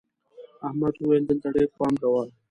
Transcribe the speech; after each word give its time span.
احمد 0.67 0.93
وويل: 0.97 1.23
دلته 1.29 1.47
ډېر 1.55 1.67
پام 1.77 1.93
کوه. 2.01 2.23